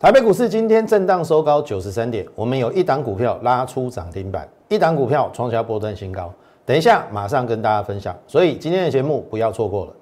[0.00, 6.32] 台北股市今天震荡收高九十三点，我们有一档股票拉出涨停板，一档股票创下波段新高。
[6.64, 9.92] 等一下马上跟大家分享，所以今天的节目不要错过了。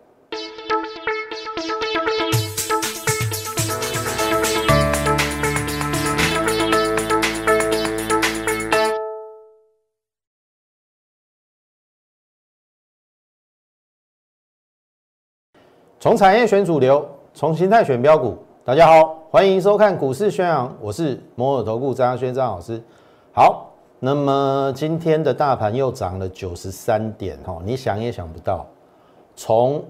[15.99, 18.38] 从产业选主流，从形态选标股。
[18.69, 22.79] 大家好，欢迎收看股市宣扬，我是摩尔投顾张轩张老师。
[23.33, 28.66] 好，那么今天的大盘又涨了九十三点哈，你想也想不到，
[29.34, 29.83] 从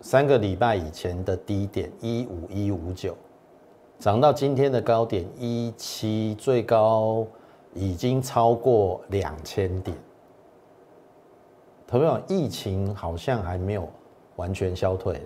[0.00, 3.16] 三个礼拜以前的低点一五一五九，
[4.00, 7.24] 涨到今天的高点一七，最高
[7.72, 9.96] 已经超过两千点。
[11.86, 13.88] 朋友，疫情好像还没有
[14.34, 15.22] 完全消退。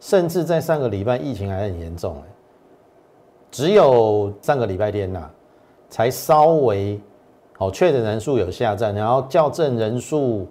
[0.00, 2.16] 甚至在上个礼拜疫情还很严重，
[3.50, 5.28] 只有上个礼拜天呐，
[5.90, 6.98] 才稍微
[7.58, 10.48] 好确诊人数有下降，然后校正人数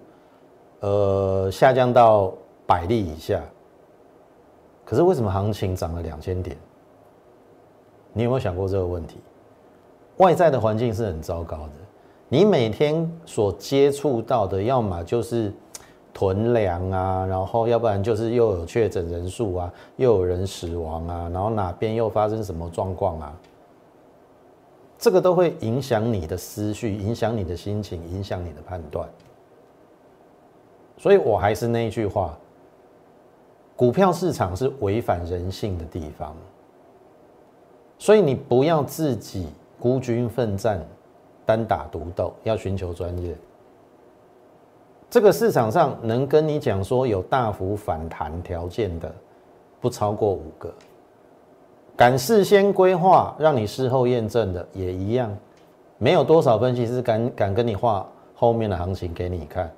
[0.78, 2.32] 呃下降到
[2.64, 3.42] 百例以下。
[4.84, 6.56] 可是为什么行情涨了两千点？
[8.12, 9.18] 你有没有想过这个问题？
[10.18, 11.72] 外在的环境是很糟糕的，
[12.28, 15.52] 你每天所接触到的，要么就是。
[16.12, 23.36] 囤粮啊，然后要不然就是又有确诊人数啊，又有人死亡啊，然后哪边又发生什么状况啊？
[24.98, 29.08] 这个都会影响你的思绪，影响你的心情，影响你的判断。
[30.98, 32.36] 所以我还是那一句话：
[33.74, 36.36] 股票市场是违反人性的地方，
[37.98, 40.84] 所以你不要自己孤军奋战、
[41.46, 43.34] 单打独斗，要寻求专业。
[45.10, 49.12] 这个市场上能跟你讲说有大幅反弹条件的，
[49.80, 50.72] 不超过五个。
[51.96, 55.36] 敢事先规划让你事后验证的也一样，
[55.98, 59.68] 没有多少分析师敢敢跟你画后面的行情给你看。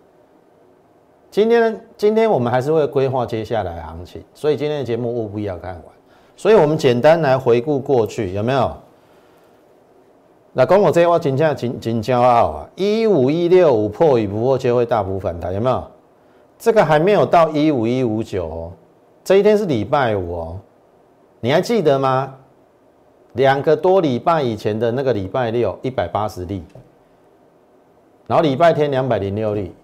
[1.30, 5.84] 今天今天我们还是会规划接下来行情，所以今天的节目务必要看完。
[6.36, 8.76] 所以我们简单来回顾过去，有没有？
[10.54, 12.70] 那讲我这我真正真真骄傲啊！
[12.76, 15.82] 一五一六五破与不破就会大幅反弹，有没有？
[16.58, 18.72] 这个还没有到一五一五九哦，
[19.24, 20.60] 这一天是礼拜五哦，
[21.40, 22.34] 你还记得吗？
[23.32, 26.62] 两个多礼拜以前的那个礼拜六一百八十例，
[28.26, 29.74] 然后礼拜天两百零六例，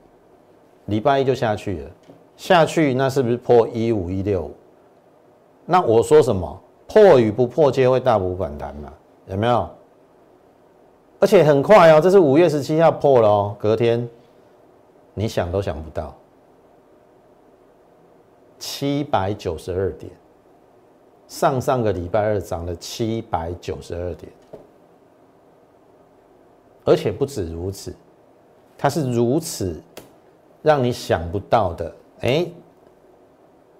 [0.84, 1.90] 礼拜一就下去了，
[2.36, 4.54] 下去那是不是破一五一六五？
[5.64, 6.60] 那我说什么？
[6.86, 8.92] 破与不破皆会大幅反弹嘛？
[9.28, 9.68] 有没有？
[11.20, 14.08] 而且很快哦，这是五月十七号破了哦，隔天，
[15.14, 16.14] 你想都想不到，
[18.58, 20.12] 七百九十二点，
[21.26, 24.30] 上上个礼拜二涨了七百九十二点，
[26.84, 27.92] 而且不止如此，
[28.76, 29.82] 它是如此
[30.62, 32.46] 让你想不到的，哎，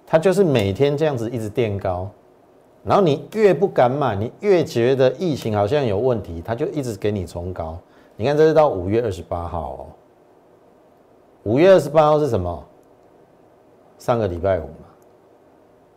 [0.05, 2.11] 它就是每天这样子一直垫高。
[2.89, 7.79] 然后你越不敢买，你越觉得疫情好像有问题，他就一直给你冲高。
[8.17, 9.87] 你看，这是到五月二十八号哦。
[11.43, 12.65] 五月二十八号是什么？
[13.99, 14.89] 上个礼拜五嘛，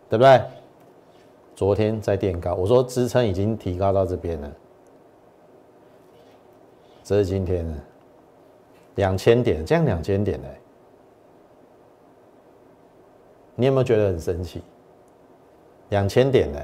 [0.09, 0.41] 对不对？
[1.55, 4.51] 昨天在垫高，我说支撑已经提高到这边了。
[7.05, 7.73] 这是今天的
[8.95, 10.47] 两千点，这样两千点呢？
[13.55, 14.61] 你有没有觉得很神奇？
[15.89, 16.59] 两千点呢，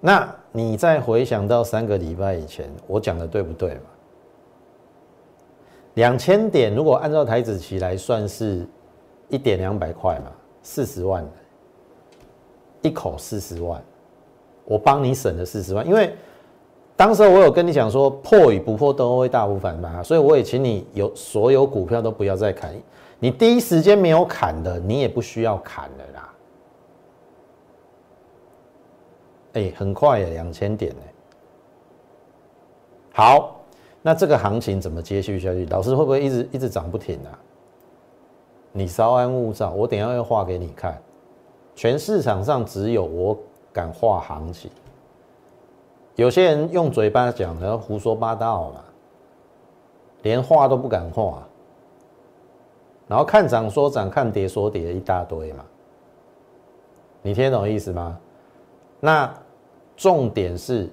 [0.00, 3.80] 那你再回想到三个礼拜以前，我讲的对不对嘛？
[5.94, 8.66] 两千点如果按照台子期来算，是
[9.28, 10.30] 一点两百块嘛，
[10.62, 11.28] 四十万，
[12.80, 13.82] 一口四十万，
[14.64, 16.14] 我帮你省了四十万，因为
[16.96, 22.74] 当时我有跟你讲说破与不破都会大幅反弹，所以我也请你有所有股票都不要再砍，
[23.18, 26.29] 你第一时间没有砍的，你也不需要砍了啦。
[29.54, 31.02] 哎，很快呀，两千点呢。
[33.12, 33.60] 好，
[34.00, 35.66] 那这个行情怎么接续下去？
[35.66, 37.38] 老师会不会一直一直涨不停啊？
[38.72, 40.96] 你稍安勿躁，我等下要画给你看。
[41.74, 43.36] 全市场上只有我
[43.72, 44.70] 敢画行情，
[46.14, 48.84] 有些人用嘴巴讲的胡说八道嘛，
[50.22, 51.42] 连画都不敢画，
[53.08, 55.64] 然后看涨说涨，看跌说跌一大堆嘛。
[57.22, 58.18] 你听懂意思吗？
[59.00, 59.34] 那
[60.00, 60.88] 重点是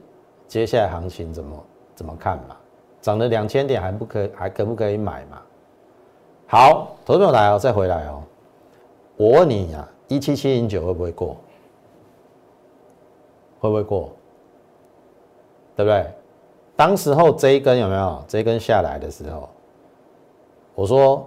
[0.49, 1.65] 接下来行情怎么
[1.95, 2.57] 怎么看嘛？
[2.99, 5.41] 涨了两千点还不可还可不可以买嘛？
[6.45, 8.21] 好，投资朋友来哦，再回来哦。
[9.15, 11.37] 我问你呀，一七七零九会不会过？
[13.61, 14.11] 会不会过？
[15.77, 16.05] 对不对？
[16.75, 18.21] 当时候这一根有没有？
[18.27, 19.47] 这一根下来的时候，
[20.75, 21.25] 我说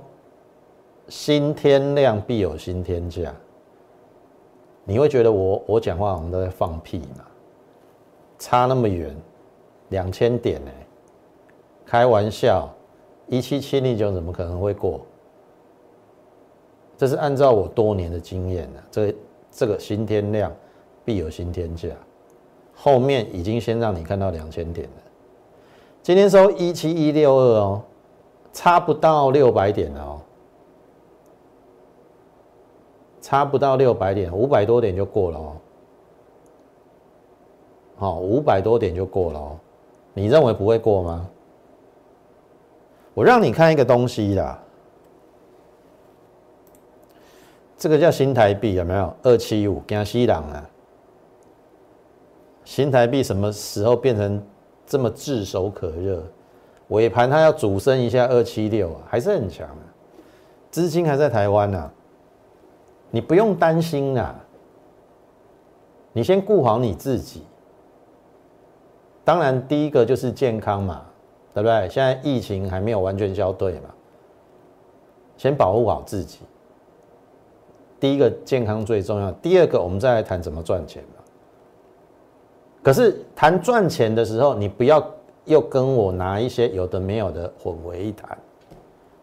[1.08, 3.32] 新天量必有新天价，
[4.84, 7.24] 你会觉得我我讲话我们都在放屁嘛？
[8.40, 9.14] 差那么远，
[9.90, 10.70] 两千点呢？
[11.84, 12.68] 开玩笑，
[13.28, 15.02] 一七七零九怎么可能会过？
[16.96, 19.14] 这是按照我多年的经验的，这
[19.50, 20.50] 这个新天量
[21.04, 21.88] 必有新天价，
[22.74, 25.02] 后面已经先让你看到两千点了。
[26.02, 27.82] 今天收一七一六二哦，
[28.54, 30.18] 差不到六百点哦，
[33.20, 35.56] 差不到六百点，五百多点就过了哦。
[38.00, 39.58] 好，五百多点就过了哦，
[40.14, 41.28] 你认为不会过吗？
[43.12, 44.58] 我让你看一个东西啦。
[47.76, 49.14] 这个叫新台币有没有？
[49.22, 50.70] 二七五江西朗啊，
[52.64, 54.42] 新台币什么时候变成
[54.86, 56.22] 这么炙手可热？
[56.88, 59.84] 尾盘它要主升一下二七六啊，还是很强啊，
[60.70, 61.90] 资金还在台湾呢，
[63.10, 64.34] 你不用担心啊，
[66.14, 67.42] 你先顾好你自己。
[69.30, 71.02] 当然，第一个就是健康嘛，
[71.54, 71.88] 对不对？
[71.88, 73.88] 现在疫情还没有完全消退嘛，
[75.36, 76.40] 先保护好自己。
[78.00, 81.22] 第一个健康最重要，第二个我们再来谈怎么赚钱嘛。
[82.82, 85.00] 可是谈赚钱的时候，你不要
[85.44, 88.36] 又跟我拿一些有的没有的混为一谈。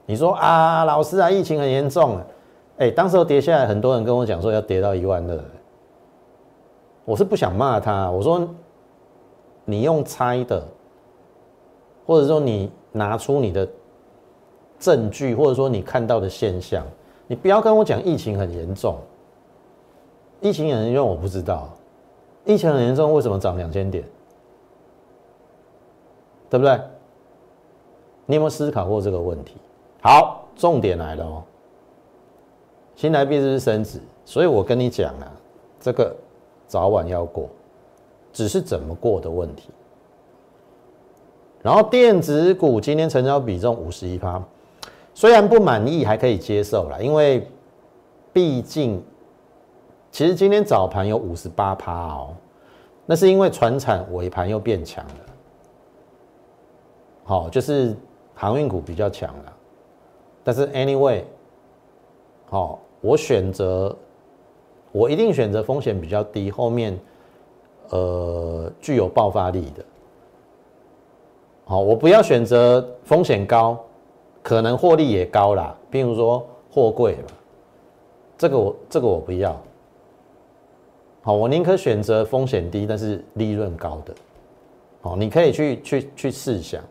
[0.06, 2.25] 你说啊，老师啊，疫情很严重啊，
[2.77, 5.38] 哎，当时跌下来，很多人跟我讲说要跌到一万二，
[7.04, 8.48] 我是不想骂他，我说
[9.69, 10.66] 你用猜的，
[12.06, 13.68] 或者说你拿出你的
[14.80, 16.86] 证据，或者说你看到的现象。
[17.28, 18.98] 你不要跟我讲疫情很严重，
[20.40, 21.68] 疫情很严重我不知道，
[22.46, 24.02] 疫情很严重为什么涨两千点？
[26.50, 26.80] 对不对？
[28.25, 29.58] 你有没有思考过这个问题？
[30.02, 31.44] 好，重点来了哦，
[32.96, 34.00] 新台币是不是升值？
[34.24, 35.30] 所以我跟你讲啊，
[35.81, 36.16] 这个
[36.66, 37.50] 早晚要过，
[38.38, 39.72] 只是怎么过的问题。
[41.63, 44.39] 然后电子股今天成交比重五十一趴。
[45.16, 47.48] 虽然不满意，还可以接受了，因为
[48.31, 49.04] 毕竟，
[50.12, 52.36] 其实今天早盘有五十八趴哦，
[53.07, 55.13] 那是因为船产尾盘又变强了，
[57.24, 57.95] 好，就是
[58.36, 59.54] 航运股比较强了，
[60.44, 61.24] 但是 anyway，
[62.45, 63.98] 好，我选择，
[64.92, 66.95] 我一定选择风险比较低，后面
[67.89, 69.86] 呃具有爆发力的，
[71.66, 73.78] 好，我不要选择风险高。
[74.44, 77.34] 可能获利也高啦，比如说货柜嘛，
[78.38, 79.62] 这个我这个我不要。
[81.22, 84.16] 好，我宁可选择风险低但是利润高的。
[85.01, 86.81] 好，你可以去去去试想，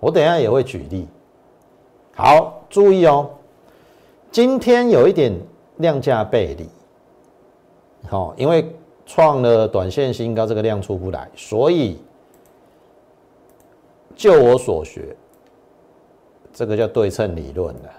[0.00, 1.06] 我等下也会举例。
[2.14, 3.28] 好，注意哦，
[4.30, 5.30] 今天有一点
[5.76, 6.66] 量价背离。
[8.08, 8.74] 好，因为
[9.14, 12.00] 创了短线新高，这个量出不来，所以
[14.16, 15.14] 就我所学。
[16.50, 17.90] 这个叫对称理论的，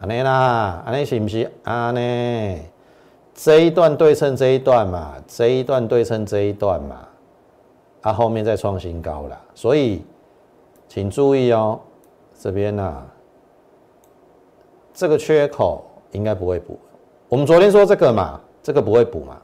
[0.00, 2.60] 安内啦，安内是不是安尼？
[3.32, 7.08] 这一段对称这一段嘛，这一段对称这一段嘛，
[8.02, 10.04] 啊，后面再创新高了，所以
[10.88, 11.80] 请注意哦，
[12.38, 13.02] 这边呐，
[14.92, 16.78] 这个缺口应该不会补。
[17.30, 19.40] 我们昨天说这个嘛，这个不会补嘛，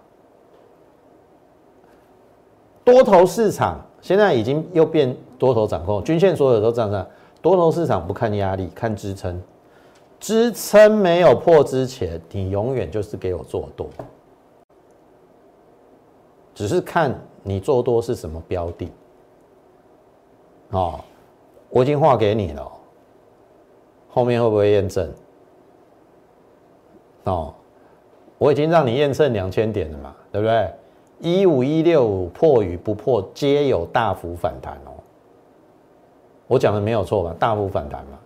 [2.84, 5.16] 多头市场现在已经又变。
[5.38, 7.06] 多头掌控，均线所有都涨上。
[7.42, 9.38] 多头市场不看压力，看支撑。
[10.18, 13.86] 支撑没有破之前，你永远就是给我做多。
[16.54, 18.90] 只是看你做多是什么标的。
[20.70, 20.98] 哦，
[21.68, 22.72] 我已经画给你了。
[24.08, 25.12] 后面会不会验证？
[27.24, 27.52] 哦，
[28.38, 30.70] 我已经让你验证两千点了嘛，对不对？
[31.18, 34.92] 一五一六五破与不破，皆有大幅反弹哦。
[36.46, 37.34] 我讲的没有错吧？
[37.38, 38.18] 大幅反弹嘛，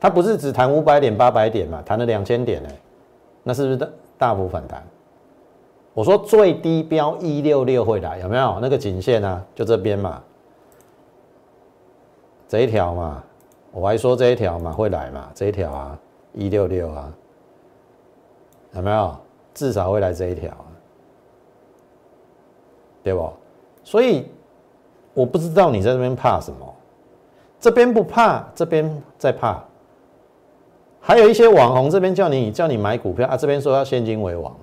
[0.00, 2.68] 它不是只弹五百点、八百点嘛，弹了两千点呢，
[3.42, 4.82] 那是不是大大幅反弹？
[5.92, 9.44] 我说最低标一六六会来，有没有那个颈线啊？
[9.54, 10.22] 就这边嘛，
[12.48, 13.22] 这一条嘛，
[13.72, 15.98] 我还说这一条嘛会来嘛，这一条啊，
[16.32, 17.12] 一六六啊，
[18.72, 19.16] 有没有？
[19.58, 20.56] 至少会来这一条，
[23.02, 23.28] 对不？
[23.82, 24.28] 所以
[25.14, 26.74] 我不知道你在这边怕什么。
[27.58, 29.60] 这边不怕，这边在怕。
[31.00, 34.56] 还有一些网红这边叫你叫你买股票啊，这边说要现金为王。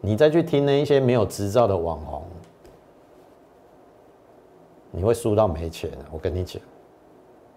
[0.00, 2.24] 你再去听那一些没有执照的网红，
[4.90, 5.88] 你会输到没钱。
[6.10, 6.60] 我跟你讲，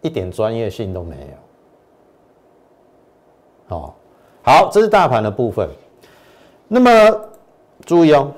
[0.02, 1.16] 一点专业性都没
[3.70, 3.76] 有。
[3.76, 3.94] 哦，
[4.44, 5.68] 好，这是大盘的部分。
[6.72, 7.20] 那么
[7.84, 8.32] 注意哦，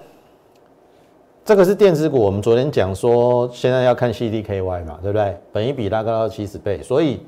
[1.43, 2.17] 这个是电子股。
[2.17, 5.37] 我们昨天讲说，现在要看 CDKY 嘛，对不对？
[5.51, 7.25] 本一比大概到七十倍，所以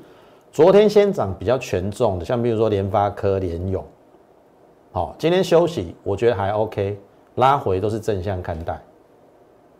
[0.50, 3.84] 昨天先涨比较权重的，像比如说联发科、联勇。
[4.92, 6.98] 好，今天休息，我觉得还 OK，
[7.34, 8.80] 拉回都是正向看待。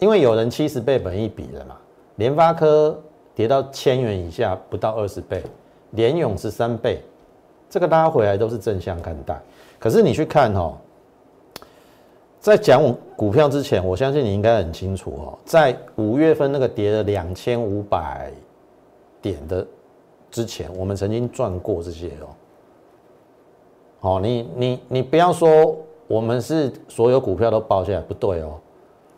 [0.01, 1.75] 因为有人七十倍本一比了嘛，
[2.17, 3.01] 联发科
[3.35, 5.43] 跌到千元以下不到二十倍，
[5.93, 7.03] 联勇是三倍，
[7.71, 9.41] 这个拉回来都是正向看待。
[9.79, 10.77] 可是你去看哦，
[12.45, 18.31] 在讲股票之前，我相信你应该很清楚哦，在五月份那个跌了两千五百
[19.23, 19.67] 点的
[20.31, 22.29] 之前，我们曾经赚过这些哦。
[24.01, 25.75] 哦，你你你不要说
[26.07, 28.61] 我们是所有股票都报下来，不对哦。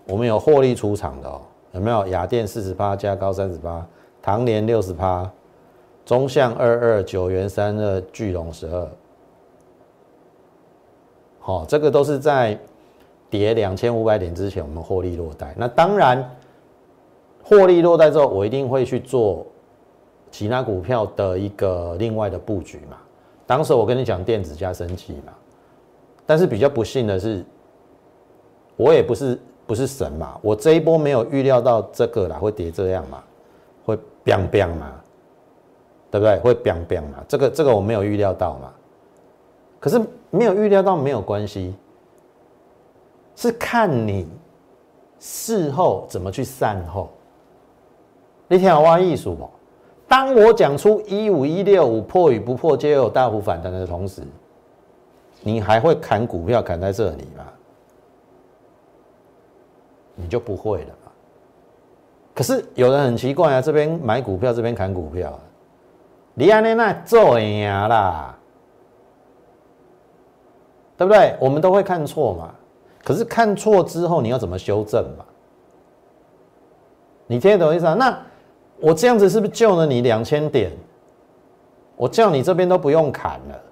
[0.06, 1.40] 我们有获利出场的哦，
[1.72, 2.06] 有没有？
[2.06, 3.84] 雅电四十八，加高三十八，
[4.22, 5.28] 唐联六十八，
[6.04, 8.88] 中向二二九元三二，巨龙十二。
[11.40, 12.56] 好，这个都是在
[13.30, 15.54] 跌两千五百点之前，我们获利落袋。
[15.56, 16.28] 那当然，
[17.42, 19.46] 获利落袋之后，我一定会去做
[20.30, 22.96] 其他股票的一个另外的布局嘛。
[23.46, 25.32] 当时我跟你讲电子加升级嘛，
[26.24, 27.44] 但是比较不幸的是，
[28.76, 29.38] 我也不是。
[29.68, 30.38] 不是神嘛？
[30.42, 33.20] 我这一波没有预料到这个啦，会跌这样嘛？
[33.84, 34.92] 会 biang bang 嘛？
[36.08, 36.38] 对不对？
[36.38, 37.24] 会 biang bang 嘛？
[37.26, 38.72] 这个这个我没有预料到嘛？
[39.80, 41.74] 可是没有预料到没有关系，
[43.36, 44.28] 是看你
[45.20, 47.08] 事后怎么去善后。
[48.48, 49.48] 你听我艺术不？
[50.08, 54.22] 当我讲出一五一六五破与不破皆有大幅反弹的同时，
[55.42, 57.44] 你还会砍股票砍在这里吗？
[60.14, 61.12] 你就不会了嘛？
[62.34, 65.38] 可是有人很奇怪啊，这边买股票，这边砍股票，
[66.34, 68.38] 你安那那做呀啦，
[70.96, 71.36] 对不对？
[71.40, 72.54] 我们都会看错嘛。
[73.06, 75.24] 可是看错之后，你要怎么修正嘛？
[77.28, 77.94] 你听得懂意思啊？
[77.94, 78.20] 那
[78.80, 80.72] 我这样子是不是救了你两千点？
[81.94, 83.62] 我叫你这边都不用砍了，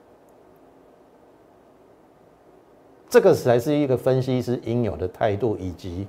[3.09, 6.07] 这个才是一个分析师应有的态度以及。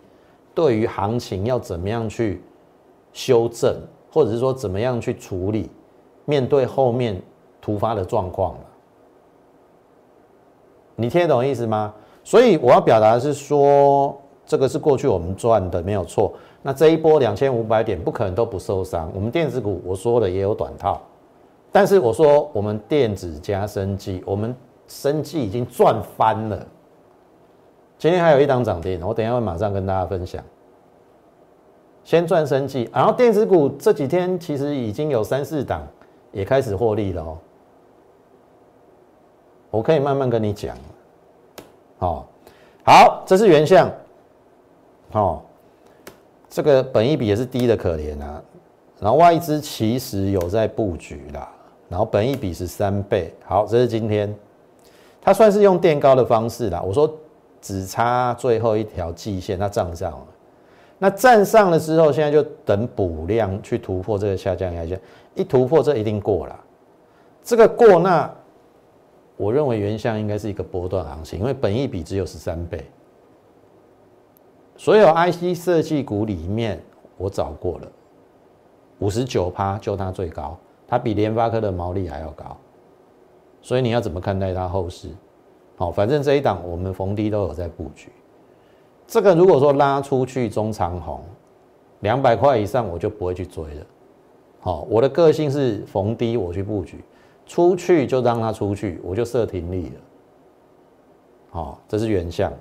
[0.53, 2.44] 对于行情要怎么样去
[3.12, 3.75] 修正，
[4.12, 5.67] 或者是说怎么样去处理，
[6.25, 7.20] 面对后面
[7.60, 8.55] 突发的状况
[10.96, 11.91] 你听得懂意思吗？
[12.25, 16.34] 所以我要表达的是说，这个是过去我们赚的没有错。
[16.63, 19.12] 那这一波两千五百点不可能都不受伤。
[19.13, 21.00] 我们电子股我说的也有短套，
[21.72, 24.55] 但是我说我们电子加生技，我们
[24.88, 26.65] 生技已经赚翻了。
[28.00, 30.44] 今天还有一档涨停，我等一下会马上跟大家分享。
[32.03, 35.88] 先赚生计，然后电子股这几天其实已经有三四档
[36.32, 37.38] 也开始获利了哦。
[39.70, 40.75] 我可以慢慢跟你讲。
[41.97, 42.27] 好，
[42.83, 43.91] 好，这是原相。
[45.11, 45.41] 哦，
[46.49, 48.41] 这个本益比也是低的可怜啊。
[48.99, 51.49] 然后外资其实有在布局啦，
[51.89, 53.33] 然后本益比是三倍。
[53.45, 54.33] 好，这是今天，
[55.21, 56.81] 它算是用垫高的方式啦。
[56.81, 57.11] 我说。
[57.61, 60.27] 只差最后一条季线，它站上了。
[60.99, 65.01] 那站上了之后，现在就等补量去突破这个下降压线。
[65.33, 66.55] 一突破，这一定过了。
[67.43, 68.31] 这个过，那
[69.38, 72.86] 我认为原相应该是一个波段行情，因为本益比只有十三倍。
[74.77, 76.82] 所有 IC 设计股里面，
[77.18, 77.92] 我找过了，
[79.00, 82.58] 五十九趴就它最高，它比联发科的毛利还要高。
[83.62, 85.10] 所以你要怎么看待它后市？
[85.77, 88.12] 好，反正这一档我们逢低都有在布局。
[89.08, 91.22] 这个如果说拉出去中长红
[92.00, 93.86] 两百块以上，我就不会去追了。
[94.60, 97.04] 好，我的个性是逢低我去布局，
[97.45, 100.01] 出去就让它出去，我就设停利了。
[101.51, 102.51] 好，这是原相。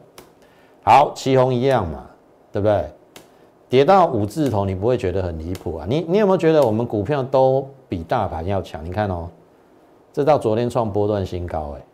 [0.82, 2.06] 好，旗红一样嘛，
[2.52, 2.90] 对不对？
[3.68, 5.86] 跌到五字头，你不会觉得很离谱啊？
[5.88, 8.84] 你你有没有觉得我们股票都比大盘要强？
[8.84, 9.28] 你看哦，
[10.12, 11.84] 这到昨天创波段新高，哎。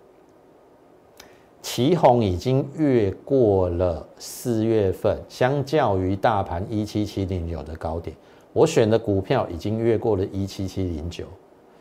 [1.63, 8.17] 旗红已经越过了四月份，相较于大盘一七七零九的高点，
[8.53, 11.25] 我选的股票已经越过了一七七零九。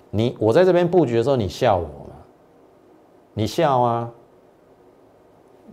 [0.10, 2.16] 你我在这边布局的时候，你笑我吗？
[3.34, 4.12] 你笑啊？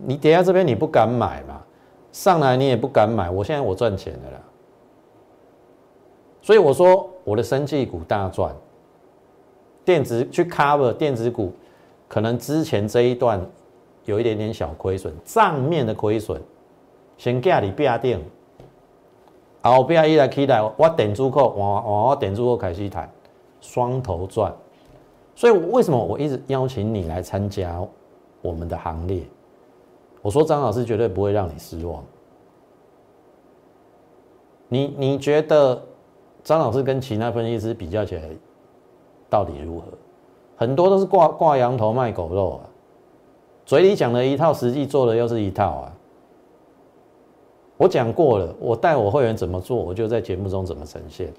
[0.05, 1.61] 你跌下这边你不敢买嘛？
[2.11, 3.29] 上来你也不敢买。
[3.29, 4.39] 我现在我赚钱的啦，
[6.41, 8.55] 所以我说我的生技股大赚，
[9.83, 11.51] 电子去 cover 电子股，
[12.07, 13.39] 可能之前这一段。
[14.05, 16.41] 有一点点小亏损，账面的亏损，
[17.17, 18.23] 先价你不要定，
[19.61, 23.11] 后边一来期待我点住扣，我我我点住扣开始谈
[23.61, 24.53] 双头赚。
[25.35, 27.79] 所以为什么我一直邀请你来参加
[28.41, 29.23] 我们的行列？
[30.21, 32.03] 我说张老师绝对不会让你失望。
[34.67, 35.81] 你你觉得
[36.43, 38.23] 张老师跟其他分析师比较起来，
[39.29, 39.85] 到底如何？
[40.57, 42.69] 很多都是挂挂羊头卖狗肉啊，
[43.63, 45.93] 嘴里讲了一套，实际做的又是一套啊。
[47.77, 51.31] 我讲过了，我带我会员怎么做，我就在节目中怎么呈现。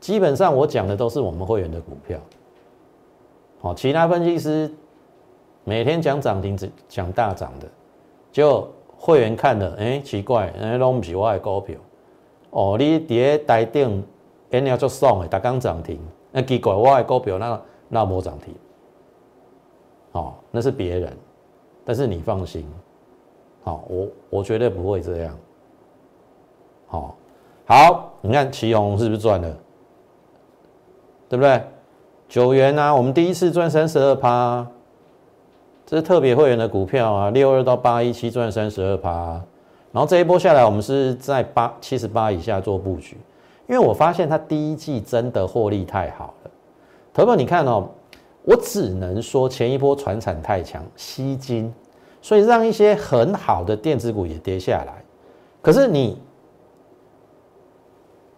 [0.00, 2.18] 基本上我讲的都是我们会员的股票。
[3.60, 4.70] 好，其他分析师
[5.64, 7.66] 每天讲涨停，只讲大涨的，
[8.30, 11.76] 就会员看了，哎，奇怪，哎，拢不是我的股票。
[12.50, 14.04] 哦，你伫咧台顶，
[14.50, 15.98] 人家做爽的，大刚涨停，
[16.30, 18.54] 那奇怪，我的股票那那无涨停。
[20.12, 21.12] 哦，那是别人，
[21.84, 22.66] 但是你放心，
[23.64, 25.36] 好，我我绝对不会这样。
[26.86, 27.16] 好，
[27.66, 29.56] 好，你看旗宏是不是赚了？
[31.28, 31.60] 对不对？
[32.28, 34.66] 九元啊，我们第一次赚三十二趴，
[35.86, 39.40] 这是特别会员的股票啊，六二到八一七赚三十二趴，
[39.92, 43.16] 然后这一波下来，我们是在八七十八以下做布局，
[43.68, 46.50] 因为我发现它第一季真的获利太好了。
[47.14, 47.88] 投保你看哦，
[48.42, 51.72] 我只能说前一波船产太强，吸金，
[52.20, 54.94] 所以让一些很好的电子股也跌下来。
[55.62, 56.18] 可是你。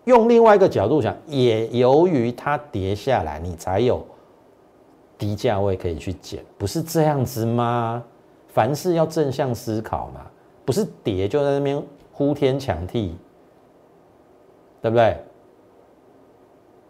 [0.09, 4.05] 用另外一个角度想，也由于它跌下来，你才有
[5.19, 8.03] 低价位可以去捡，不是这样子吗？
[8.49, 10.23] 凡事要正向思考嘛，
[10.65, 13.15] 不是跌就在那边呼天抢地，
[14.81, 15.17] 对不对？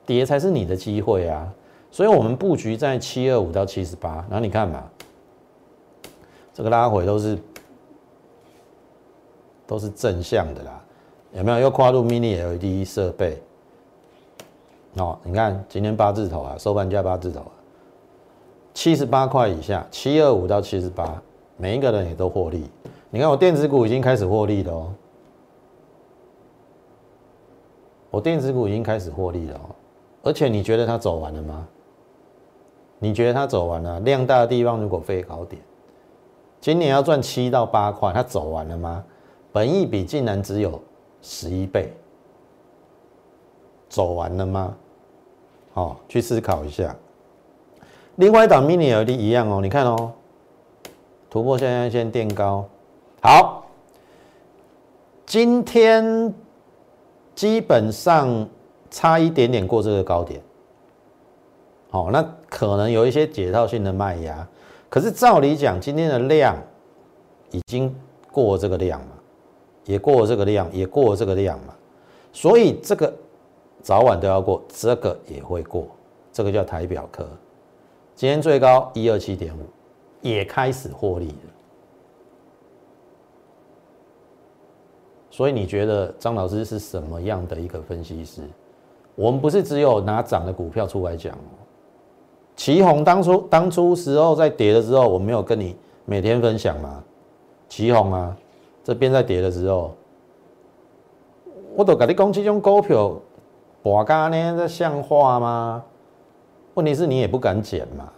[0.06, 1.52] 跌才是你的机会啊！
[1.90, 4.88] 所以我们布局在七二五到七十八，然后你看嘛，
[6.54, 7.38] 这个拉回都是
[9.66, 10.84] 都是正向的啦。
[11.32, 13.40] 有没有又跨入 Mini LED 设备？
[14.96, 17.52] 哦，你看今天八字头啊，收盘价八字头啊，
[18.72, 21.22] 七十八块以下，七二五到七十八，
[21.56, 22.64] 每一个人也都获利。
[23.10, 24.92] 你看我电子股已经开始获利了哦，
[28.10, 29.74] 我电子股已经开始获利了哦，
[30.22, 31.68] 而且你觉得它走完了吗？
[32.98, 34.00] 你觉得它走完了？
[34.00, 35.62] 量大的地方如果飞高点，
[36.60, 39.04] 今年要赚七到八块，它走完了吗？
[39.52, 40.80] 本益比竟然只有。
[41.22, 41.92] 十一倍，
[43.88, 44.76] 走完了吗？
[45.72, 46.96] 好，去思考一下。
[48.16, 50.12] 另外一档 mini LED 一样哦，你看哦，
[51.30, 52.66] 突破现在先垫高，
[53.20, 53.66] 好，
[55.24, 56.34] 今天
[57.34, 58.48] 基本上
[58.90, 60.42] 差一点点过这个高点，
[61.90, 64.48] 好，那可能有一些解套性的卖压，
[64.88, 66.56] 可是照理讲，今天的量
[67.52, 67.94] 已经
[68.32, 69.17] 过这个量了。
[69.88, 71.74] 也过了这个量，也过了这个量嘛，
[72.30, 73.10] 所以这个
[73.80, 75.86] 早晚都要过，这个也会过，
[76.30, 77.26] 这个叫台表科。
[78.14, 79.62] 今天最高一二七点五，
[80.20, 81.50] 也开始获利了。
[85.30, 88.42] 所以你觉得张老师是什么样的一个分析师？
[89.14, 91.56] 我们不是只有拿涨的股票出来讲哦。
[92.56, 95.74] 旗宏当初当初时候在跌的时候，我没有跟你
[96.04, 97.02] 每天分享吗？
[97.70, 98.36] 旗宏啊。
[98.88, 99.94] 这边在跌的时候，
[101.76, 103.20] 我都跟你讲，这种股票，
[103.82, 105.84] 博家呢，这像话吗？
[106.72, 108.10] 问题是你也不敢减嘛，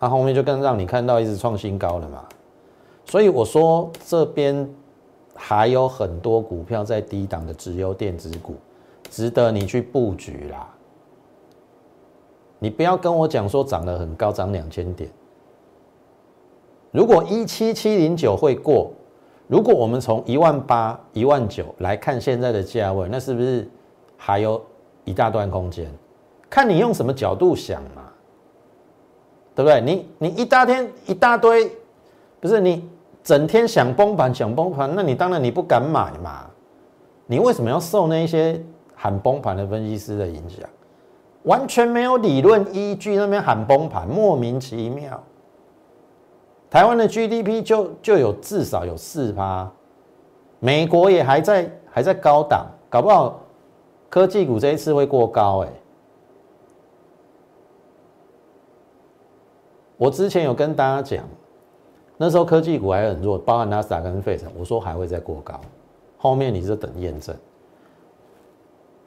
[0.00, 2.24] 那后面就更让你看到一直创新高了嘛。
[3.04, 4.66] 所以我说这边
[5.34, 8.54] 还有很多股票在低档的直优电子股，
[9.10, 10.66] 值得你去布局啦。
[12.58, 15.10] 你不要跟我讲说涨得很高，涨两千点，
[16.90, 18.90] 如果一七七零九会过。
[19.46, 23.68] 如果我们从一万八、一万九来看现在的价位，那是不是
[24.16, 24.62] 还有
[25.04, 25.90] 一大段空间？
[26.48, 28.02] 看你用什么角度想嘛，
[29.54, 29.80] 对不对？
[29.80, 31.70] 你你一大天一大堆，
[32.40, 32.88] 不是你
[33.22, 36.46] 整天想崩盘想崩盘，那你当然你不敢买嘛。
[37.26, 38.62] 你为什么要受那些
[38.94, 40.68] 喊崩盘的分析师的影响？
[41.42, 45.22] 完全没有理论依据，那边喊崩盘，莫名其妙。
[46.74, 49.70] 台湾的 GDP 就就有至少有四趴，
[50.58, 53.40] 美国也还在还在高档，搞不好
[54.10, 55.68] 科技股这一次会过高哎。
[59.96, 61.24] 我之前有跟大家讲，
[62.16, 65.60] 那时候科技股还很弱，包含纳斯达跟费城，我说还会再过高，
[66.18, 67.36] 后面你是等验证。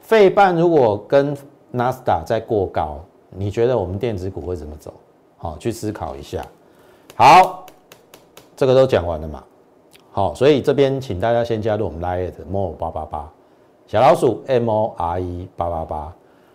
[0.00, 1.36] 费半如果跟
[1.70, 4.94] 纳斯达再过高，你觉得我们电子股会怎么走？
[5.36, 6.42] 好，去思考一下。
[7.18, 7.66] 好，
[8.56, 9.42] 这个都讲完了嘛？
[10.12, 13.28] 好，所以这边请大家先加入我们 Lite More 八八八，
[13.88, 16.14] 小老鼠 M O R E 八八八。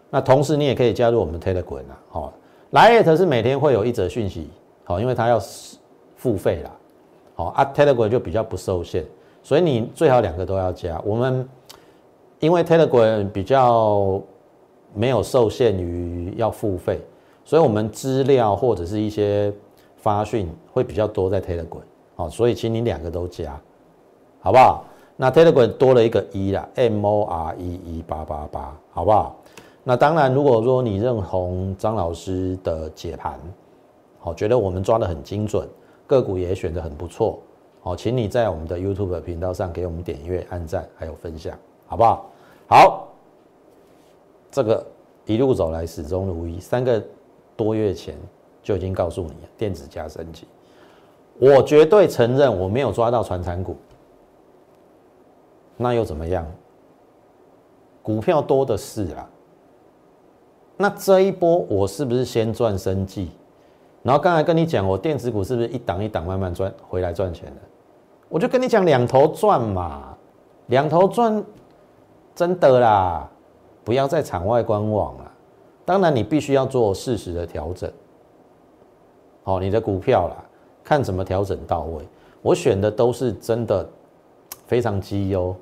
[0.09, 2.33] 那同时你也可以加入我们 Telegram 啊，好，
[2.69, 4.49] 来 at 是每天会有一则讯息，
[4.85, 5.37] 好，因为它要
[6.15, 6.71] 付费啦，
[7.35, 9.03] 好啊，Telegram 就比较不受限，
[9.41, 10.97] 所以你最好两个都要加。
[11.03, 11.45] 我们
[12.39, 14.21] 因为 Telegram 比较
[14.93, 17.01] 没有受限于要付费，
[17.43, 19.53] 所以我们资料或者是一些
[20.03, 21.79] 发讯会比较多在 Telegram，
[22.17, 23.57] 好，所以请你两个都加，
[24.41, 24.83] 好不好？
[25.15, 29.33] 那 Telegram 多了一个一啦，M O R E 一八八八，好不好？
[29.81, 33.39] 那当然，如果说你认同张老师的解盘，
[34.19, 35.65] 好，觉得我们抓的很精准，
[36.05, 37.39] 个股也选的很不错，
[37.81, 42.25] 好，请你在我们的 YouTube 频道上给我们点阅、按赞还有分享，好不好？
[42.67, 43.07] 好，
[44.51, 44.85] 这个
[45.25, 47.01] 一路走来始终如一，三个
[47.55, 48.17] 多月前
[48.63, 50.47] 就已经告诉你，电子加升级，
[51.37, 53.75] 我绝对承认我没有抓到传产股，
[55.77, 56.43] 那又怎么样？
[58.01, 59.29] 股票多的是啊。
[60.75, 63.29] 那这一波我是不是先赚生计？
[64.01, 67.61] 然后刚才跟你讲，我电子股是不是一档一档慢慢赚回来赚钱的？
[68.27, 70.17] 我就跟你讲两头赚嘛，
[70.67, 71.41] 两头赚，
[72.33, 73.29] 真的啦，
[73.83, 75.31] 不要在场外观望了。
[75.85, 77.89] 当然你必须要做适时的调整，
[79.43, 80.43] 好，你的股票啦，
[80.83, 82.03] 看怎么调整到位。
[82.41, 83.87] 我选的都是真的
[84.67, 85.55] 非常绩优。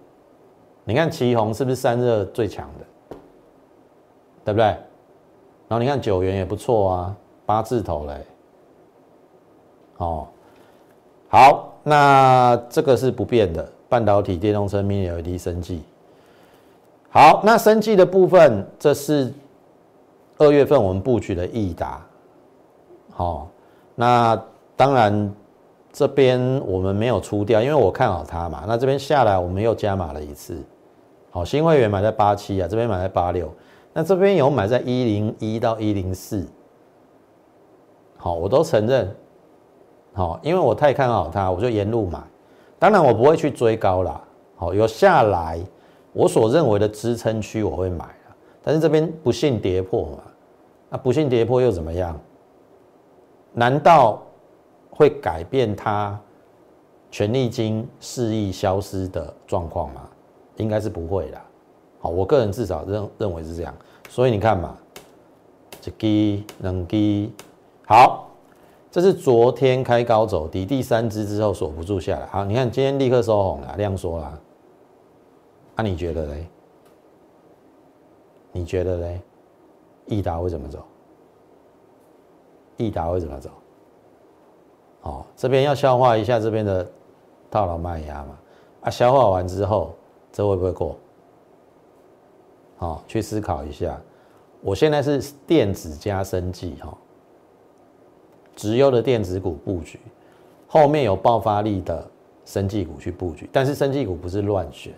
[0.83, 3.17] 你看旗宏是不是散热最强的？
[4.43, 4.65] 对不对？
[5.67, 7.15] 然后你看九元也不错啊，
[7.45, 8.25] 八字头嘞。
[9.97, 10.27] 哦，
[11.29, 15.83] 好，那这个是不变的，半导体、电动车、Mini LED、生技。
[17.09, 19.31] 好，那生技的部分，这是
[20.37, 22.03] 二月份我们布局的益达。
[23.11, 23.47] 好，
[23.95, 24.41] 那
[24.75, 25.33] 当然
[25.91, 28.63] 这边我们没有出掉，因为我看好它嘛。
[28.67, 30.61] 那这边下来我们又加码了一次。
[31.29, 33.51] 好，新会员买在八七啊，这边买在八六。
[33.93, 36.47] 那这边有买在一零一到一零四，
[38.17, 39.13] 好，我都承认，
[40.13, 42.21] 好，因为我太看好它，我就沿路买。
[42.79, 44.21] 当然我不会去追高啦，
[44.55, 45.59] 好，有下来
[46.13, 50.19] 我所认为的支撑区我会买了，但是这边不幸跌破嘛，
[50.89, 52.17] 那不幸跌破又怎么样？
[53.53, 54.21] 难道
[54.89, 56.19] 会改变它
[57.09, 60.07] 权利金肆意消失的状况吗？
[60.57, 61.41] 应该是不会的。
[61.99, 63.75] 好，我个人至少认认为是这样，
[64.09, 64.77] 所以你看嘛，
[65.83, 67.31] 一基两基，
[67.87, 68.27] 好，
[68.89, 72.25] 这是昨天开高走低，第三支之后锁不住下来。
[72.27, 74.39] 好，你看今天立刻收红了，量缩了，
[75.75, 76.47] 那你觉得嘞？
[78.51, 79.21] 你觉得嘞？
[80.07, 80.83] 益达会怎么走？
[82.81, 83.49] 益达会怎么走？
[85.03, 86.87] 哦，这边要消化一下这边的
[87.49, 88.37] 套牢卖压嘛，
[88.81, 89.95] 啊，消化完之后，
[90.31, 90.97] 这会不会过？
[92.77, 93.99] 好，去思考一下。
[94.61, 96.95] 我现在是电子加生技哈，
[98.55, 99.99] 直优的电子股布局，
[100.67, 102.07] 后面有爆发力的
[102.45, 104.93] 生技股去布局，但是生技股不是乱选。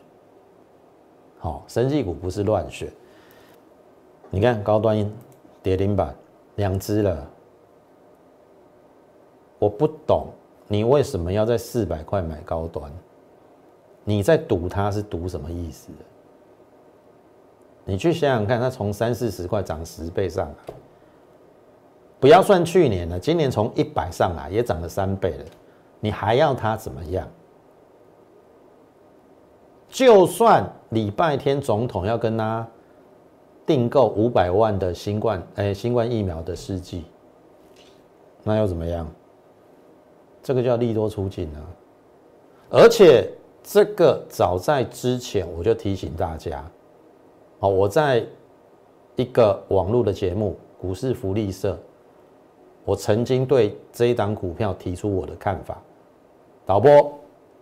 [1.39, 2.91] 好，生技股不是乱选。
[4.30, 5.10] 你看高端
[5.62, 6.13] 跌停板
[6.56, 7.30] 两只了，
[9.63, 10.28] 我不懂
[10.67, 12.91] 你为什么要在四百块买高端？
[14.04, 15.89] 你在赌它是赌什么意思？
[17.86, 20.73] 你去想想看，它从三四十块涨十倍上来，
[22.19, 25.45] 不要算去年了，今年从一百上来也涨了三倍了，
[26.02, 27.26] 你还要它怎么样？
[29.88, 32.67] 就算礼拜天总统要跟他
[33.65, 37.06] 订购五百万的新冠哎新冠疫苗的试剂，
[38.43, 39.08] 那又怎么样？
[40.43, 41.63] 这个叫利多出境啊！
[42.69, 43.29] 而且
[43.63, 46.62] 这个早在之前我就提醒大家。
[47.60, 48.25] 好，我在
[49.15, 51.71] 一个网络的节目《股市福利社》，
[52.84, 55.82] 我曾经对这一档股票提出我的看法。
[56.65, 57.17] 导播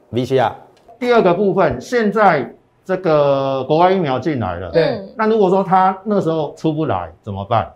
[0.09, 0.55] ，V C R，
[0.97, 2.51] 第二个部分，现在
[2.83, 7.71] 这个国外疫苗进来了，对，那如果说他那时候出不来怎么办？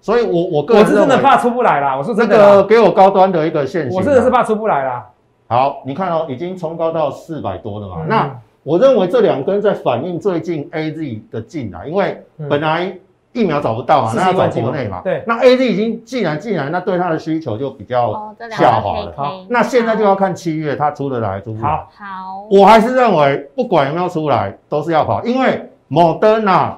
[0.00, 5.06] 所以，我我个人我是真的怕出不来啦，我是这个给我高端的一个现象，我真的是怕出不来啦。
[5.48, 8.30] 好，你看哦，已经冲高到四百多了嘛，那。
[8.62, 12.94] 我认为这两根在反映最近 A Z 的进来，因为本来
[13.32, 15.00] 疫苗找不到嘛，那要找国内嘛。
[15.02, 19.14] 对，那 A Z 已经进来进来，那对它的需求就比较下滑了。
[19.16, 21.70] 好，那现在就要看七月它出得来出不来。
[21.70, 26.74] 好，好，我还是认为不管有没有出来，都是要跑，因为 Moderna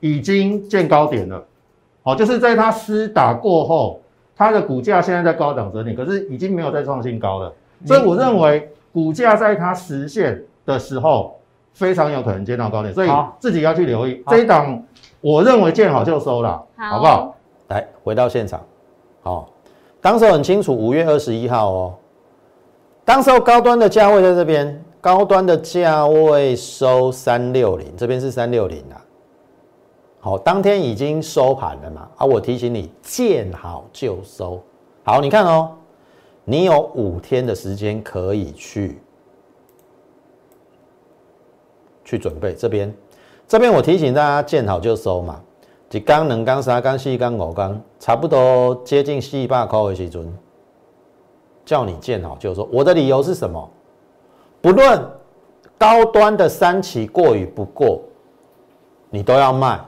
[0.00, 1.42] 已经见高点了。
[2.06, 4.00] 好，就是在它施打过后，
[4.34, 7.52] 它的股价现在在高档整理，可是已经没有再创新高了。
[7.84, 10.42] 所以我认为股价在它实现。
[10.66, 11.38] 的时候，
[11.74, 14.82] 非常有可能见到高点，所以自己要去留意这一档。
[15.20, 17.36] 我认为见好就收了，好不好？？
[17.68, 18.60] 来回到现场，
[19.22, 19.48] 好，
[20.00, 21.94] 当时候很清楚，五月二十一号哦，
[23.04, 28.98] 当时候高端的价位在这边，高端的价位收三六零，这边是三六零啊。
[30.26, 32.08] 好，当天已经收盘了嘛？
[32.16, 34.60] 啊，我提醒你，见好就收。
[35.04, 35.70] 好，你看哦，
[36.42, 39.00] 你有五天的时间可以去
[42.04, 42.92] 去准备这边。
[43.46, 45.40] 这边我提醒大家，见好就收嘛。
[45.92, 50.36] 一缸、两缸、三缸、四缸、五缸，差不多接近四百块的时阵，
[51.64, 52.68] 叫你见好就收。
[52.72, 53.70] 我的理由是什么？
[54.60, 55.08] 不论
[55.78, 58.00] 高端的三期过与不过，
[59.08, 59.78] 你都要卖。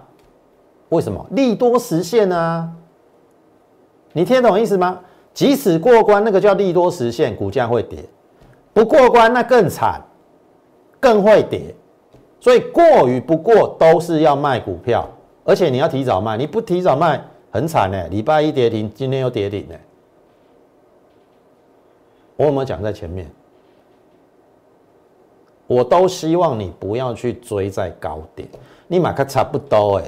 [0.91, 1.27] 为什么？
[1.31, 2.71] 利多实现啊！
[4.13, 5.01] 你听得懂意思吗？
[5.35, 7.99] 即使过关，那个叫利多实现，股价会跌；
[8.73, 10.01] 不过关，那更惨，
[10.99, 11.75] 更会跌。
[12.41, 15.09] 所以过与不过都是要卖股票，
[15.45, 18.09] 而且你要提早卖，你不提早卖很惨呢。
[18.09, 19.75] 礼拜一跌停，今天又跌停呢。
[22.37, 23.31] 我有没有讲在前面？
[25.67, 28.49] 我都希望你不要去追在高点，
[28.87, 30.05] 你买个差不多哎，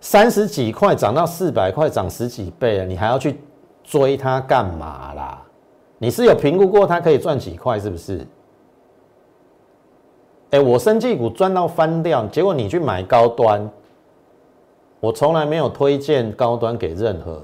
[0.00, 3.38] 三十几块涨到四百块，涨十几倍了，你还要去
[3.84, 5.42] 追它干嘛啦？
[5.98, 8.26] 你是有评估过它可以赚几块是不是？
[10.50, 13.70] 哎，我生技股赚到翻掉，结果你去买高端，
[14.98, 17.40] 我从来没有推荐高端给任何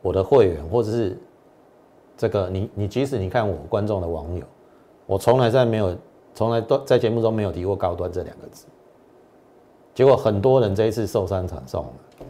[0.00, 1.20] 我的会员，或者是
[2.16, 4.44] 这个你你即使你看我观众的网友，
[5.04, 5.94] 我从来在没有
[6.32, 8.66] 从来都在节目中没有提过高端这两个字，
[9.94, 12.26] 结果很多人这一次受伤惨重了，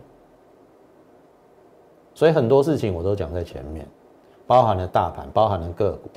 [2.15, 3.87] 所以很多事情我都讲在前面，
[4.47, 6.11] 包含了大盘，包含了个股，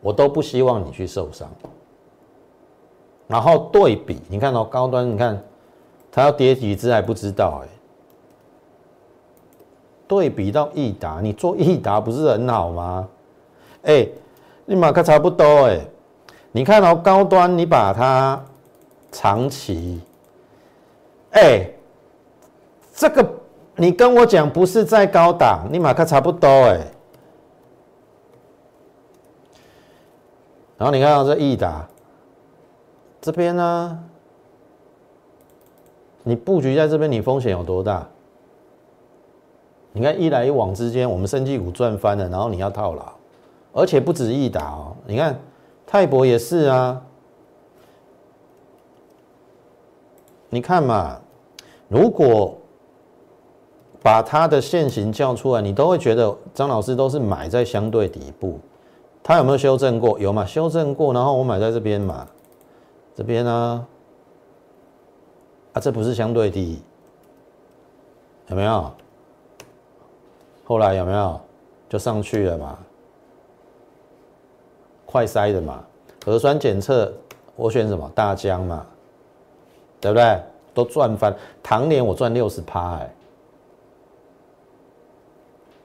[0.00, 1.50] 我都不希望你去受伤。
[3.26, 5.42] 然后对比，你看到、哦、高端，你看
[6.12, 7.68] 它要跌几只还不知道哎。
[10.06, 13.08] 对比到益达，你做益达不是很好吗？
[13.82, 14.06] 哎，
[14.64, 15.80] 你马克差不多哎。
[16.52, 18.40] 你看到、哦、高端，你把它
[19.10, 20.00] 长期，
[21.36, 21.70] 哎，
[22.94, 23.40] 这个
[23.76, 26.80] 你跟我讲不是在高档，你马克差不多哎。
[30.78, 31.86] 然后你看到这益达。
[33.20, 34.04] 这边呢，
[36.22, 38.06] 你布局在这边，你风险有多大？
[39.92, 43.12] 你看一来一往之间，我们生技股赚翻了，然后你要套牢，
[43.72, 44.96] 而且不止一打哦。
[45.06, 45.36] 你看
[45.86, 47.02] 泰博也是啊，
[50.48, 51.18] 你看嘛，
[51.88, 52.56] 如果
[54.02, 58.60] 把它的现形叫出来，你都会觉得张老师都是买在相对底部，
[59.22, 60.18] 他有没有修正过？
[60.18, 60.44] 有嘛？
[60.46, 62.26] 修正过，然后我买在这边嘛。
[63.14, 63.86] 这边呢，
[65.72, 66.82] 啊，这不是相对低，
[68.48, 68.92] 有没有？
[70.64, 71.40] 后来有没有
[71.88, 72.78] 就上去了嘛？
[75.06, 75.82] 快筛的嘛，
[76.24, 77.12] 核酸检测
[77.54, 78.10] 我选什么？
[78.14, 78.86] 大疆嘛，
[80.00, 80.40] 对不对？
[80.76, 83.14] 都赚翻，唐年我赚六十趴哎，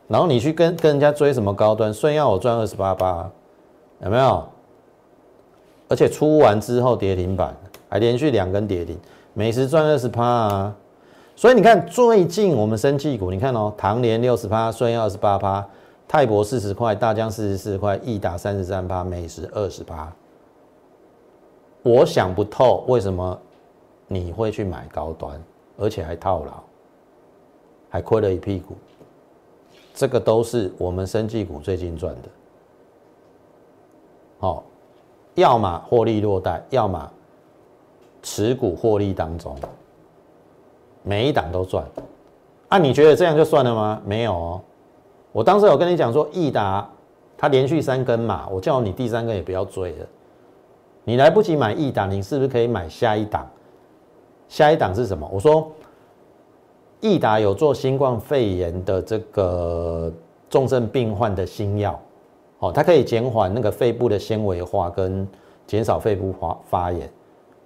[0.09, 3.31] 然后你去跟跟人家追什么高端，顺耀我赚二十八八，
[4.03, 4.45] 有没有？
[5.87, 7.55] 而且出完之后跌停板，
[7.89, 8.97] 还连续两根跌停，
[9.33, 10.75] 美食赚二十趴啊！
[11.35, 15.65] 所以你看最近我们生技股，你看哦，唐联六十趴，顺耀二十八趴，
[16.07, 20.11] 泰博四十块，大疆四十四块，益达三十三趴，美食二十趴。
[21.83, 23.39] 我想不透为什么
[24.11, 25.41] 你会去买高端，
[25.77, 26.61] 而且还套牢，
[27.89, 28.75] 还亏了一屁股。
[29.93, 32.29] 这个都是我们生技股最近赚的，
[34.39, 34.63] 好。
[35.35, 37.09] 要么获利落袋，要么
[38.21, 39.55] 持股获利当中，
[41.03, 41.85] 每一档都赚。
[42.67, 44.01] 啊，你觉得这样就算了吗？
[44.05, 44.61] 没有哦。
[45.31, 46.87] 我当时有跟你讲说，益达
[47.37, 50.05] 它连续三根嘛，我叫你第三根也不要追了。
[51.05, 53.49] 你来不及买益达，你是不是可以买下一档？
[54.51, 55.25] 下一档是什么？
[55.31, 55.71] 我说
[56.99, 60.11] 益达有做新冠肺炎的这个
[60.49, 61.97] 重症病患的新药。
[62.59, 65.25] 哦，它可以减缓那个肺部的纤维化跟
[65.65, 67.09] 减少肺部发发炎。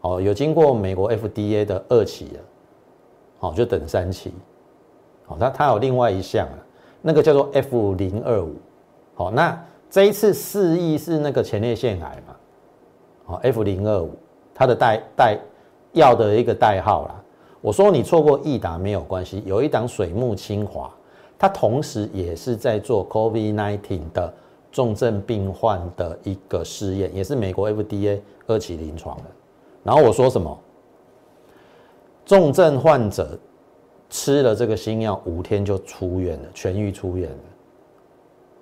[0.02, 2.40] 哦，有经过美国 FDA 的二期了，
[3.40, 4.32] 好，就等三期。
[5.26, 6.58] 好，它它有另外一项啊，
[7.02, 8.54] 那个叫做 F 零二五。
[9.16, 12.36] 好，那这一次四亿是那个前列腺癌嘛？
[13.26, 14.12] 好，F 零二五，
[14.54, 15.40] 它的代代
[15.96, 17.24] 药的一个代号啦。
[17.60, 20.90] 我说你错过益达没有关系，有一档水木清华，
[21.40, 24.34] 它同时也是在做 COVID-19 的。
[24.72, 29.24] 重症病患的一个试验，也是美国 FDA 二期临床的，
[29.84, 30.60] 然后我说什么？
[32.26, 33.40] 重症患者
[34.10, 37.38] 吃了这个新药五天就出院了，痊愈出院了。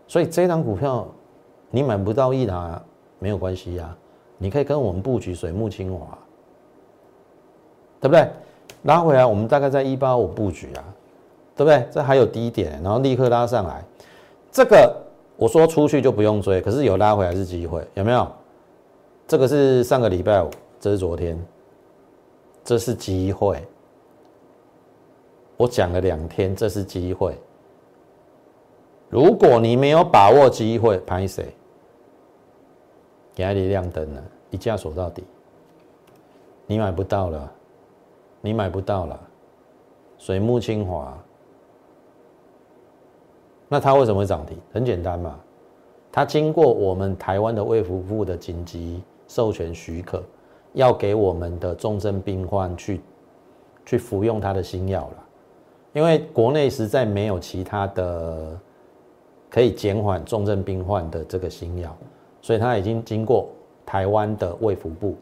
[0.08, 1.08] 所以这张股票
[1.72, 2.80] 你买不到一拿
[3.17, 3.98] 没有关系呀，
[4.38, 6.15] 你可以跟我们布局水木清华，
[8.04, 8.30] 对不对？
[8.82, 10.84] 拉回来我们大概在一八五布局啊，
[11.56, 11.88] 对不对？
[11.89, 13.82] 这还有低点，然后立刻拉上来，
[14.52, 14.94] 这个
[15.38, 18.30] 我说出去就不用追，可是有拉回来是机会，有没有？
[19.26, 20.50] 这个是上个礼拜五，
[20.82, 21.42] 这是昨天，
[22.62, 23.66] 这是机会。
[25.56, 27.38] 我讲了两天，这是机会。
[29.10, 31.56] 如果你没有把握机会，拍谁？
[33.34, 35.24] 给你亮灯了，一价锁到底，
[36.68, 37.52] 你买不到了，
[38.46, 39.18] 你买不到了。
[40.18, 41.18] 水木清华，
[43.70, 44.58] 那它为什么会涨停？
[44.74, 45.40] 很简单嘛，
[46.12, 50.22] 它经过我们台湾的卫福部的紧急授权许可，
[50.74, 53.02] 要给我们的重症病患去
[53.86, 55.26] 去服用它的新药了，
[55.94, 58.60] 因为国内实在没有其他的。
[59.50, 61.96] 可以减缓重症病患的这个新药，
[62.42, 63.50] 所以它已经经过
[63.86, 65.16] 台湾的卫福部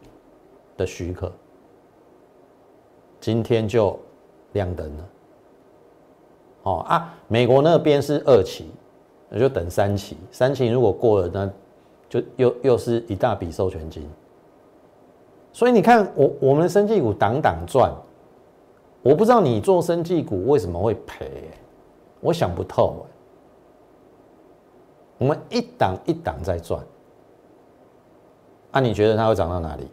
[0.74, 1.30] 的许可，
[3.22, 3.96] 今天就
[4.50, 5.08] 亮灯了。
[6.64, 8.68] 哦啊，美国那边是二期，
[9.28, 11.50] 那就等三期，三期如果过了，那
[12.08, 14.10] 就又又是一大笔授权金。
[15.52, 17.92] 所以你看，我我们的生技股档档赚，
[19.02, 21.48] 我不知道你做生技股为什么会赔，
[22.18, 23.06] 我想不透。
[25.18, 26.84] 我们一档一档在赚，
[28.72, 29.86] 那你觉得它会涨到哪里？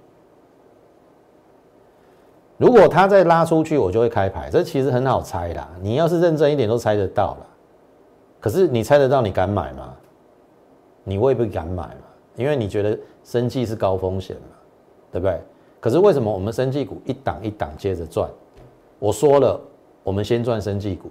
[2.59, 4.49] 如果它再拉出去，我就会开牌。
[4.51, 7.47] 这其实很好猜啦，你要是认真一点，都猜得到了。
[8.37, 9.93] 可是你猜得到，你敢买吗？
[11.05, 12.03] 你未必敢买嘛，
[12.35, 14.57] 因为你觉得生计是高风险嘛，
[15.09, 15.39] 对不对？
[15.79, 18.29] 可是为什么我们生计股一档一档接着赚？
[18.99, 19.57] 我说了，
[20.03, 21.09] 我们先赚生计股。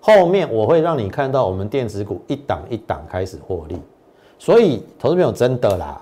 [0.00, 3.76] 后面我会让你看到我们电子股一档一档开始获利，
[4.38, 6.00] 所以投资朋友真的啦，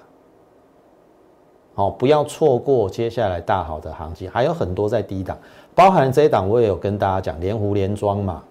[1.75, 5.37] 好不要错过接下来大好的行情，还有很多在低档，
[5.75, 8.43] 包含这一档我也有跟大家讲连湖连庄嘛，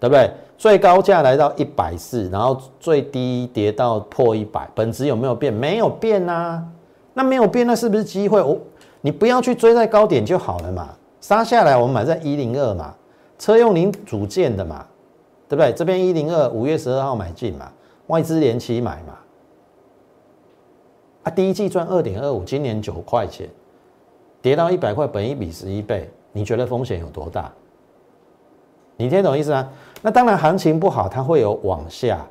[0.00, 0.30] 对不对？
[0.58, 5.52] 最高价来到一百四，然后最低跌到破一百，本质有没有变？
[5.52, 6.64] 没有变呐，
[7.14, 8.42] 那没有变，那是不是机会？
[8.42, 8.58] 我
[9.00, 10.88] 你不要去追在高点就好了嘛，
[11.20, 12.94] 杀下来我们买在一零二嘛。
[13.38, 14.86] 车用零组件的嘛，
[15.46, 15.70] 对不对？
[15.74, 17.70] 这边一零二五月十二号买进嘛，
[18.06, 19.12] 外资连期买嘛。
[21.26, 23.48] 啊，第一季赚二点二五，今年九块钱，
[24.40, 27.50] 跌到一百块，本一比十一倍，你觉得风险有多大？
[28.96, 29.68] 你听懂意思吗？
[30.02, 32.24] 那当然，行情不好，它会有往下，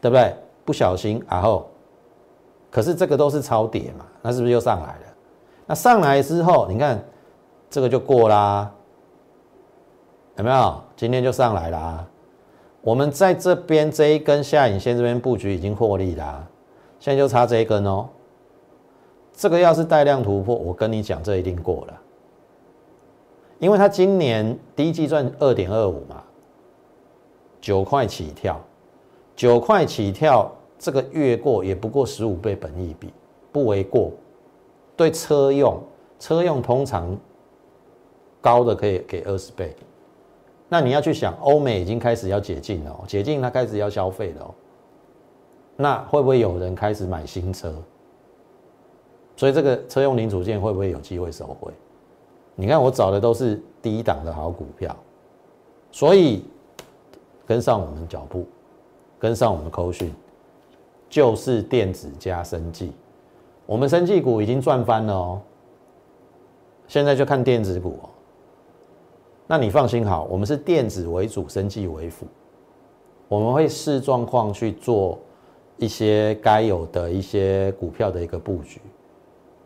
[0.00, 0.34] 对不对？
[0.64, 1.68] 不小心，然后，
[2.68, 5.14] 可是这个都是超跌嘛，那是不是又上来了？
[5.64, 7.00] 那上来之后，你看
[7.70, 8.68] 这个就过啦。
[10.36, 10.82] 有没有？
[10.96, 12.04] 今天就上来啦。
[12.80, 16.44] 我们在这边这一根下影线这边布局已经获利啦，
[16.98, 18.08] 现在就差这一根哦。
[19.36, 22.00] 这个要是带量突破，我跟你讲，这一定过了。
[23.58, 26.22] 因为它今年第一季赚二点二五嘛，
[27.60, 28.58] 九块起跳，
[29.36, 33.12] 九块起跳，这个越过也不过十五倍本益比，
[33.52, 34.10] 不为过。
[34.96, 35.82] 对车用，
[36.18, 37.14] 车用通常
[38.40, 39.76] 高的可以给二十倍。
[40.68, 44.54] 那你要去想，欧美已经开始要解禁了，解禁它开始要消费了，
[45.76, 47.74] 那会不会有人开始买新车？
[49.36, 51.70] 所以这个车用零组件会不会有机会收回？
[52.54, 54.96] 你看我找的都是低档的好股票，
[55.92, 56.42] 所以
[57.46, 58.46] 跟上我们脚步，
[59.18, 60.10] 跟上我们的扣讯，
[61.10, 62.92] 就是电子加生技，
[63.66, 65.40] 我们生技股已经赚翻了哦，
[66.88, 68.08] 现在就看电子股哦。
[69.46, 72.26] 那你放心好，我们是电子为主，生技为辅，
[73.28, 75.18] 我们会视状况去做
[75.76, 78.80] 一些该有的一些股票的一个布局。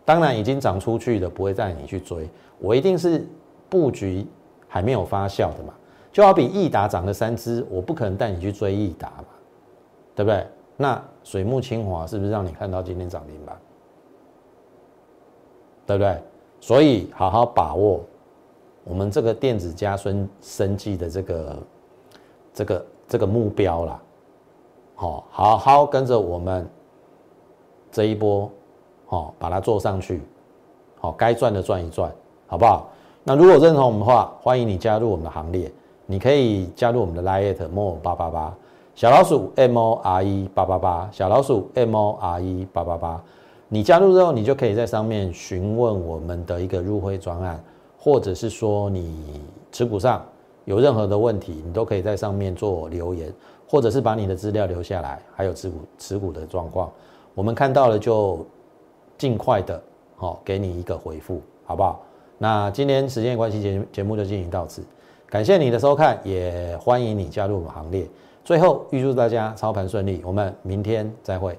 [0.05, 2.29] 当然，已经涨出去的不会带你去追，
[2.59, 3.27] 我一定是
[3.69, 4.27] 布局
[4.67, 5.75] 还没有发酵的嘛。
[6.13, 9.27] 就好比益达涨了三只，我不可能带你去追益达嘛，
[10.15, 10.47] 对不对？
[10.77, 13.57] 那水木清华是不是让你看到今天涨停板？
[15.87, 16.21] 对不对？
[16.61, 18.05] 所以好好把握。
[18.83, 21.59] 我们这个电子加生生计的这个
[22.53, 24.03] 这个这个目标啦，
[24.95, 26.67] 好，好好跟着我们
[27.93, 28.51] 这一波，
[29.11, 30.23] 好，把它做上去，
[31.01, 32.13] 好，该赚的赚一赚，
[32.47, 32.89] 好不好？
[33.25, 35.69] 那如果认同我们的话，欢迎你加入我们的行列，
[36.07, 38.55] 你可以加入我们的 Lite More 八八八
[38.95, 43.21] 小老鼠 M O R E 八八八小老鼠 M O R E 八八八
[43.67, 47.61] 你加入之后，你就可以在上面询问我们的一个入会专案，
[47.99, 49.43] 或者是说你
[49.73, 50.25] 持股上
[50.67, 53.35] 有任何的问题，你都可以在上面做留言，
[53.69, 56.89] 或者是把你的资料留下来，还有持股持股的状况，
[57.35, 58.47] 我们看到了就
[59.21, 59.79] 尽快的
[60.17, 62.01] 好给你一个回复，好不好？
[62.39, 64.83] 那今天时间关系节节目就进行到此，
[65.29, 68.09] 感谢你的收看，也欢迎你加入我们行列。
[68.43, 71.59] 最后预祝大家操盘顺利，我们明天再会。